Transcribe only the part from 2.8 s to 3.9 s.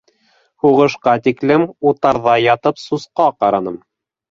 сусҡа ҡараным.